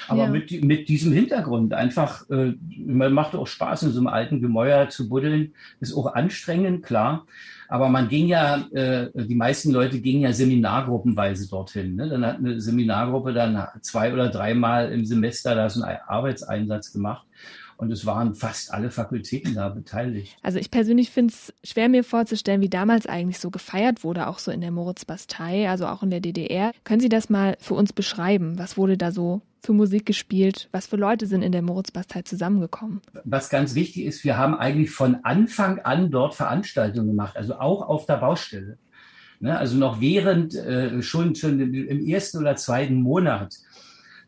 Aber 0.06 0.24
ja. 0.24 0.28
mit, 0.28 0.62
mit 0.62 0.88
diesem 0.88 1.12
Hintergrund 1.12 1.74
einfach, 1.74 2.30
äh, 2.30 2.54
man 2.76 3.12
macht 3.12 3.34
auch 3.34 3.48
Spaß, 3.48 3.82
in 3.82 3.90
so 3.90 3.98
einem 3.98 4.06
alten 4.06 4.40
Gemäuer 4.40 4.88
zu 4.90 5.08
buddeln, 5.08 5.54
ist 5.80 5.96
auch 5.96 6.14
anstrengend, 6.14 6.84
klar. 6.84 7.26
Aber 7.68 7.88
man 7.88 8.08
ging 8.08 8.26
ja, 8.26 8.66
äh, 8.72 9.08
die 9.14 9.34
meisten 9.34 9.72
Leute 9.72 10.00
gingen 10.00 10.22
ja 10.22 10.32
seminargruppenweise 10.32 11.48
dorthin. 11.48 11.96
Ne? 11.96 12.08
Dann 12.08 12.24
hat 12.24 12.38
eine 12.38 12.60
Seminargruppe 12.60 13.32
dann 13.32 13.66
zwei 13.80 14.12
oder 14.12 14.28
dreimal 14.28 14.92
im 14.92 15.04
Semester 15.04 15.54
da 15.54 15.68
so 15.70 15.82
einen 15.82 15.98
Arbeitseinsatz 16.06 16.92
gemacht. 16.92 17.26
Und 17.76 17.90
es 17.90 18.06
waren 18.06 18.34
fast 18.34 18.72
alle 18.72 18.90
Fakultäten 18.90 19.54
da 19.54 19.68
beteiligt. 19.68 20.36
Also 20.42 20.58
ich 20.58 20.70
persönlich 20.70 21.10
finde 21.10 21.34
es 21.34 21.52
schwer 21.68 21.88
mir 21.88 22.04
vorzustellen, 22.04 22.60
wie 22.60 22.68
damals 22.68 23.06
eigentlich 23.06 23.40
so 23.40 23.50
gefeiert 23.50 24.04
wurde, 24.04 24.28
auch 24.28 24.38
so 24.38 24.50
in 24.50 24.60
der 24.60 24.70
Moritz-Bastei, 24.70 25.68
also 25.68 25.86
auch 25.86 26.02
in 26.02 26.10
der 26.10 26.20
DDR. 26.20 26.72
Können 26.84 27.00
Sie 27.00 27.08
das 27.08 27.30
mal 27.30 27.56
für 27.58 27.74
uns 27.74 27.92
beschreiben? 27.92 28.58
Was 28.58 28.76
wurde 28.76 28.96
da 28.96 29.10
so 29.10 29.42
für 29.60 29.72
Musik 29.72 30.06
gespielt? 30.06 30.68
Was 30.70 30.86
für 30.86 30.96
Leute 30.96 31.26
sind 31.26 31.42
in 31.42 31.52
der 31.52 31.62
Moritzbastei 31.62 32.22
zusammengekommen? 32.22 33.00
Was 33.24 33.48
ganz 33.48 33.74
wichtig 33.74 34.04
ist, 34.04 34.22
wir 34.22 34.36
haben 34.36 34.54
eigentlich 34.54 34.90
von 34.90 35.18
Anfang 35.24 35.80
an 35.80 36.10
dort 36.10 36.34
Veranstaltungen 36.34 37.08
gemacht, 37.08 37.36
also 37.36 37.56
auch 37.56 37.82
auf 37.82 38.06
der 38.06 38.18
Baustelle. 38.18 38.78
Ne, 39.40 39.58
also 39.58 39.76
noch 39.76 40.00
während, 40.00 40.54
äh, 40.54 41.02
schon, 41.02 41.34
schon 41.34 41.58
im 41.60 42.06
ersten 42.06 42.38
oder 42.38 42.54
zweiten 42.56 43.02
Monat 43.02 43.56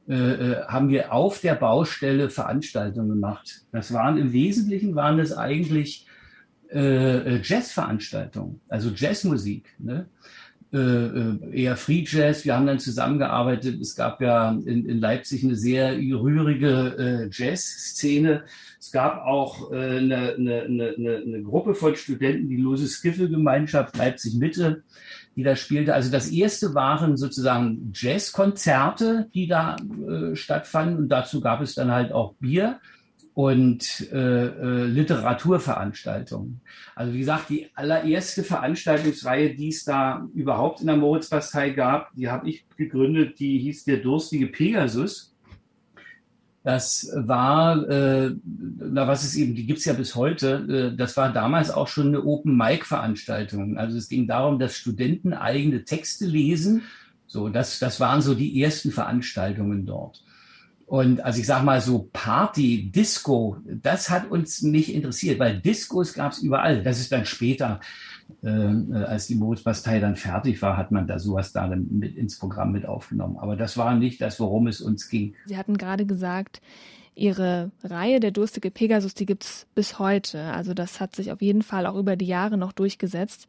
äh, 0.08 0.14
äh, 0.14 0.64
haben 0.66 0.88
wir 0.88 1.12
auf 1.12 1.40
der 1.40 1.54
Baustelle 1.54 2.30
Veranstaltungen 2.30 3.08
gemacht. 3.08 3.64
Das 3.72 3.92
waren 3.92 4.18
im 4.18 4.32
Wesentlichen 4.32 4.94
waren 4.94 5.18
es 5.18 5.36
eigentlich 5.36 6.06
äh, 6.72 7.40
Jazzveranstaltungen, 7.42 8.60
also 8.68 8.90
Jazzmusik. 8.90 9.74
Ne? 9.78 10.06
Äh, 10.72 10.78
äh, 10.78 11.62
eher 11.62 11.76
Free 11.76 12.04
Jazz. 12.06 12.44
Wir 12.44 12.56
haben 12.56 12.66
dann 12.66 12.80
zusammengearbeitet. 12.80 13.80
Es 13.80 13.94
gab 13.94 14.20
ja 14.20 14.50
in, 14.50 14.84
in 14.86 14.98
Leipzig 14.98 15.44
eine 15.44 15.54
sehr 15.54 15.96
rührige 15.96 16.96
äh, 16.98 17.28
Jazz-Szene. 17.30 18.42
Es 18.80 18.90
gab 18.90 19.24
auch 19.24 19.72
äh, 19.72 19.98
eine, 19.98 20.34
eine, 20.34 20.62
eine, 20.62 21.22
eine 21.24 21.42
Gruppe 21.42 21.74
von 21.74 21.94
Studenten, 21.94 22.48
die 22.48 22.56
Lose 22.56 22.88
Skiffle-Gemeinschaft 22.88 23.96
Leipzig 23.96 24.34
Mitte, 24.34 24.82
die 25.36 25.42
da 25.42 25.54
spielte. 25.54 25.94
Also 25.94 26.10
das 26.10 26.30
erste 26.30 26.74
waren 26.74 27.16
sozusagen 27.16 27.92
Jazzkonzerte, 27.94 29.28
die 29.34 29.46
da 29.46 29.76
äh, 29.76 30.34
stattfanden. 30.34 30.96
Und 30.96 31.08
dazu 31.10 31.40
gab 31.40 31.60
es 31.60 31.74
dann 31.74 31.92
halt 31.92 32.12
auch 32.12 32.34
Bier 32.40 32.80
und 33.34 34.10
äh, 34.12 34.46
äh, 34.46 34.84
Literaturveranstaltungen. 34.86 36.62
Also 36.94 37.12
wie 37.12 37.18
gesagt, 37.18 37.50
die 37.50 37.68
allererste 37.74 38.42
Veranstaltungsreihe, 38.42 39.54
die 39.54 39.68
es 39.68 39.84
da 39.84 40.26
überhaupt 40.34 40.80
in 40.80 40.86
der 40.86 40.96
Moritzbastei 40.96 41.70
gab, 41.70 42.14
die 42.14 42.30
habe 42.30 42.48
ich 42.48 42.64
gegründet, 42.78 43.38
die 43.38 43.58
hieß 43.58 43.84
der 43.84 43.98
durstige 43.98 44.46
Pegasus. 44.46 45.35
Das 46.66 47.08
war, 47.14 47.88
äh, 47.88 48.34
na 48.44 49.06
was 49.06 49.22
ist 49.22 49.36
eben, 49.36 49.54
die 49.54 49.66
gibt's 49.66 49.84
ja 49.84 49.92
bis 49.92 50.16
heute, 50.16 50.90
äh, 50.92 50.96
das 50.96 51.16
war 51.16 51.32
damals 51.32 51.70
auch 51.70 51.86
schon 51.86 52.08
eine 52.08 52.24
Open-Mic-Veranstaltung. 52.24 53.78
Also 53.78 53.96
es 53.96 54.08
ging 54.08 54.26
darum, 54.26 54.58
dass 54.58 54.76
Studenten 54.76 55.32
eigene 55.32 55.84
Texte 55.84 56.26
lesen. 56.26 56.82
So, 57.28 57.50
das, 57.50 57.78
das 57.78 58.00
waren 58.00 58.20
so 58.20 58.34
die 58.34 58.60
ersten 58.60 58.90
Veranstaltungen 58.90 59.86
dort. 59.86 60.24
Und 60.86 61.20
also 61.20 61.40
ich 61.40 61.46
sag 61.46 61.64
mal 61.64 61.80
so 61.80 62.08
Party, 62.12 62.90
Disco, 62.92 63.56
das 63.64 64.08
hat 64.08 64.30
uns 64.30 64.62
nicht 64.62 64.94
interessiert, 64.94 65.40
weil 65.40 65.60
Discos 65.60 66.14
gab 66.14 66.30
es 66.30 66.38
überall. 66.38 66.84
Das 66.84 67.00
ist 67.00 67.10
dann 67.10 67.26
später, 67.26 67.80
äh, 68.42 68.48
als 68.48 69.26
die 69.26 69.34
Moritzbastei 69.34 69.98
dann 69.98 70.14
fertig 70.14 70.62
war, 70.62 70.76
hat 70.76 70.92
man 70.92 71.08
da 71.08 71.18
sowas 71.18 71.52
da 71.52 71.66
dann 71.66 71.88
mit 71.90 72.16
ins 72.16 72.38
Programm 72.38 72.70
mit 72.70 72.86
aufgenommen. 72.86 73.36
Aber 73.38 73.56
das 73.56 73.76
war 73.76 73.96
nicht 73.96 74.20
das, 74.20 74.38
worum 74.38 74.68
es 74.68 74.80
uns 74.80 75.08
ging. 75.08 75.34
Sie 75.46 75.56
hatten 75.56 75.76
gerade 75.76 76.06
gesagt, 76.06 76.60
Ihre 77.18 77.70
Reihe 77.82 78.20
Der 78.20 78.30
durstige 78.30 78.70
Pegasus, 78.70 79.14
die 79.14 79.24
gibt's 79.24 79.66
bis 79.74 79.98
heute. 79.98 80.52
Also 80.52 80.74
das 80.74 81.00
hat 81.00 81.16
sich 81.16 81.32
auf 81.32 81.40
jeden 81.40 81.62
Fall 81.62 81.86
auch 81.86 81.96
über 81.96 82.14
die 82.14 82.26
Jahre 82.26 82.58
noch 82.58 82.72
durchgesetzt. 82.72 83.48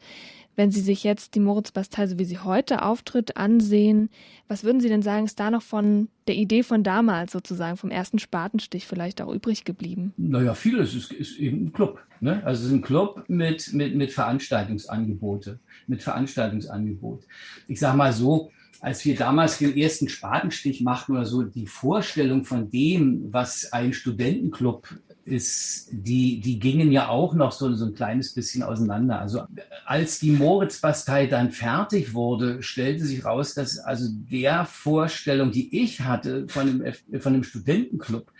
Wenn 0.57 0.71
Sie 0.71 0.81
sich 0.81 1.03
jetzt 1.03 1.35
die 1.35 1.39
Moritz-Bastei, 1.39 2.07
so 2.07 2.17
wie 2.17 2.25
sie 2.25 2.39
heute 2.39 2.81
auftritt, 2.81 3.37
ansehen, 3.37 4.09
was 4.47 4.63
würden 4.63 4.81
Sie 4.81 4.89
denn 4.89 5.03
sagen, 5.03 5.25
ist 5.25 5.39
da 5.39 5.51
noch 5.51 5.61
von 5.61 6.07
der 6.27 6.33
Idee 6.33 6.63
von 6.63 6.81
damals 6.81 7.31
sozusagen, 7.31 7.77
vom 7.77 7.91
ersten 7.91 8.17
Spatenstich 8.17 8.87
vielleicht 8.87 9.21
auch 9.21 9.31
übrig 9.31 9.65
geblieben? 9.65 10.15
Naja, 10.17 10.55
vieles 10.55 10.95
ist, 10.95 11.13
ist 11.13 11.37
eben 11.37 11.67
ein 11.67 11.73
Club. 11.73 11.99
Ne? 12.21 12.43
Also 12.43 12.61
es 12.63 12.69
ist 12.69 12.73
ein 12.73 12.81
Club 12.81 13.23
mit, 13.27 13.71
mit, 13.71 13.95
mit 13.95 14.11
Veranstaltungsangebote, 14.11 15.59
mit 15.85 16.01
Veranstaltungsangebot. 16.01 17.27
Ich 17.67 17.79
sage 17.79 17.95
mal 17.95 18.11
so, 18.11 18.49
als 18.79 19.05
wir 19.05 19.15
damals 19.15 19.59
den 19.59 19.77
ersten 19.77 20.09
Spatenstich 20.09 20.81
machten 20.81 21.11
oder 21.11 21.25
so, 21.25 21.43
die 21.43 21.67
Vorstellung 21.67 22.45
von 22.45 22.71
dem, 22.71 23.31
was 23.31 23.71
ein 23.73 23.93
Studentenclub 23.93 24.87
ist, 25.27 25.89
die, 25.91 26.39
die 26.39 26.57
gingen 26.59 26.91
ja 26.91 27.09
auch 27.09 27.33
noch 27.33 27.51
so, 27.51 27.73
so 27.73 27.85
ein 27.85 27.93
kleines 27.93 28.33
bisschen 28.33 28.63
auseinander. 28.63 29.19
Also 29.19 29.43
als 29.85 30.19
die 30.19 30.31
Moritz-Bastei 30.31 31.27
dann 31.27 31.51
fertig 31.51 32.13
wurde, 32.13 32.63
stellte 32.63 33.03
sich 33.03 33.25
raus, 33.25 33.53
dass 33.53 33.77
also 33.77 34.07
der 34.09 34.65
Vorstellung, 34.65 35.51
die 35.51 35.81
ich 35.81 36.01
hatte 36.01 36.47
von 36.47 36.65
dem, 36.65 37.21
von 37.21 37.33
dem 37.33 37.43
Studentenclub, 37.43 38.31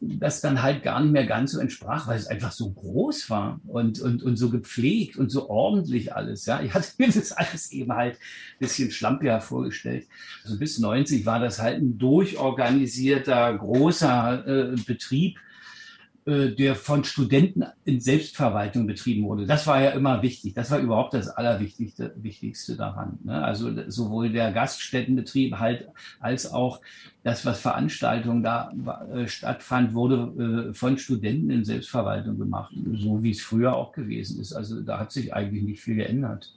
das 0.00 0.40
dann 0.40 0.62
halt 0.62 0.82
gar 0.82 1.00
nicht 1.00 1.12
mehr 1.12 1.26
ganz 1.26 1.52
so 1.52 1.60
entsprach, 1.60 2.08
weil 2.08 2.18
es 2.18 2.26
einfach 2.26 2.50
so 2.50 2.70
groß 2.70 3.30
war 3.30 3.60
und, 3.66 4.00
und, 4.00 4.22
und 4.22 4.36
so 4.36 4.50
gepflegt 4.50 5.16
und 5.16 5.30
so 5.30 5.48
ordentlich 5.48 6.14
alles. 6.14 6.46
Ja, 6.46 6.60
ich 6.60 6.74
hatte 6.74 6.88
mir 6.98 7.06
das 7.06 7.32
alles 7.32 7.70
eben 7.72 7.92
halt 7.92 8.14
ein 8.14 8.58
bisschen 8.58 8.90
schlampiger 8.90 9.40
vorgestellt. 9.40 10.06
Also 10.44 10.58
bis 10.58 10.78
90 10.78 11.24
war 11.24 11.40
das 11.40 11.60
halt 11.60 11.80
ein 11.80 11.98
durchorganisierter, 11.98 13.56
großer 13.58 14.46
äh, 14.46 14.76
Betrieb, 14.86 15.38
der 16.24 16.76
von 16.76 17.02
Studenten 17.02 17.64
in 17.84 18.00
Selbstverwaltung 18.00 18.86
betrieben 18.86 19.24
wurde. 19.24 19.46
Das 19.46 19.66
war 19.66 19.82
ja 19.82 19.90
immer 19.90 20.22
wichtig. 20.22 20.54
Das 20.54 20.70
war 20.70 20.78
überhaupt 20.78 21.14
das 21.14 21.28
Allerwichtigste 21.28 22.14
Wichtigste 22.16 22.76
daran. 22.76 23.18
Ne? 23.24 23.42
Also 23.42 23.70
sowohl 23.88 24.30
der 24.30 24.52
Gaststättenbetrieb 24.52 25.58
halt 25.58 25.88
als 26.20 26.50
auch 26.50 26.80
das, 27.24 27.44
was 27.44 27.60
Veranstaltungen 27.60 28.42
da 28.42 28.72
äh, 29.12 29.26
stattfand, 29.26 29.94
wurde 29.94 30.70
äh, 30.70 30.74
von 30.74 30.98
Studenten 30.98 31.50
in 31.50 31.64
Selbstverwaltung 31.64 32.38
gemacht. 32.38 32.72
So 32.94 33.22
wie 33.22 33.30
es 33.30 33.40
früher 33.40 33.74
auch 33.74 33.92
gewesen 33.92 34.40
ist. 34.40 34.52
Also 34.52 34.80
da 34.80 34.98
hat 34.98 35.12
sich 35.12 35.34
eigentlich 35.34 35.62
nicht 35.62 35.80
viel 35.80 35.96
geändert. 35.96 36.52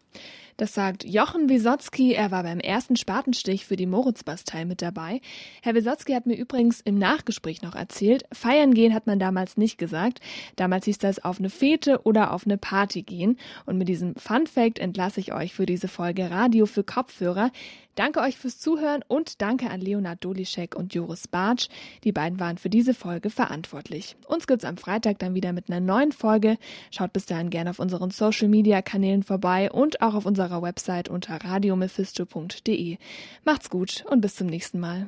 Das 0.57 0.73
sagt 0.73 1.03
Jochen 1.03 1.49
Wisotzki. 1.49 2.13
Er 2.13 2.31
war 2.31 2.43
beim 2.43 2.61
ersten 2.61 2.95
Spatenstich 2.95 3.65
für 3.65 3.75
die 3.75 3.85
Moritzbastei 3.85 4.63
mit 4.63 4.81
dabei. 4.81 5.19
Herr 5.61 5.75
Wisotzki 5.75 6.13
hat 6.13 6.27
mir 6.27 6.37
übrigens 6.37 6.79
im 6.79 6.97
Nachgespräch 6.97 7.61
noch 7.61 7.75
erzählt, 7.75 8.23
feiern 8.31 8.73
gehen 8.73 8.93
hat 8.93 9.05
man 9.05 9.19
damals 9.19 9.57
nicht 9.57 9.77
gesagt. 9.77 10.21
Damals 10.55 10.85
hieß 10.85 10.97
das 10.97 11.21
auf 11.23 11.39
eine 11.39 11.49
Fete 11.49 12.03
oder 12.03 12.31
auf 12.31 12.45
eine 12.45 12.57
Party 12.57 13.01
gehen. 13.01 13.37
Und 13.65 13.77
mit 13.77 13.89
diesem 13.89 14.15
Fun 14.15 14.47
Fact 14.47 14.79
entlasse 14.79 15.19
ich 15.19 15.33
euch 15.33 15.53
für 15.53 15.65
diese 15.65 15.89
Folge 15.89 16.31
Radio 16.31 16.65
für 16.67 16.85
Kopfhörer. 16.85 17.51
Danke 17.95 18.19
euch 18.19 18.37
fürs 18.37 18.59
Zuhören 18.59 19.03
und 19.07 19.41
danke 19.41 19.69
an 19.69 19.81
Leonard 19.81 20.23
Dolischek 20.23 20.75
und 20.75 20.93
Joris 20.93 21.27
Bartsch. 21.27 21.67
Die 22.03 22.11
beiden 22.11 22.39
waren 22.39 22.57
für 22.57 22.69
diese 22.69 22.93
Folge 22.93 23.29
verantwortlich. 23.29 24.15
Uns 24.27 24.47
gibt's 24.47 24.65
am 24.65 24.77
Freitag 24.77 25.19
dann 25.19 25.33
wieder 25.33 25.53
mit 25.53 25.69
einer 25.69 25.79
neuen 25.79 26.11
Folge. 26.11 26.57
Schaut 26.91 27.13
bis 27.13 27.25
dahin 27.25 27.49
gerne 27.49 27.69
auf 27.69 27.79
unseren 27.79 28.11
Social 28.11 28.49
Media 28.49 28.81
Kanälen 28.81 29.23
vorbei 29.23 29.71
und 29.71 30.01
auch 30.01 30.13
auf 30.13 30.25
unserer 30.25 30.61
Website 30.61 31.09
unter 31.09 31.35
radiomephisto.de. 31.35 32.97
Macht's 33.43 33.69
gut 33.69 34.05
und 34.09 34.21
bis 34.21 34.35
zum 34.35 34.47
nächsten 34.47 34.79
Mal. 34.79 35.07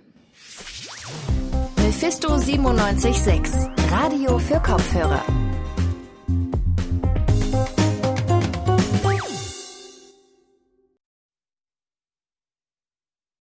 Mephisto 1.78 2.30
976, 2.30 3.70
Radio 3.92 4.40
für 4.40 4.60
Kopfhörer. 4.62 5.24